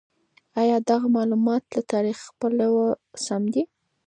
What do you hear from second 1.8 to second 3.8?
تاریخي پلوه سم دي؟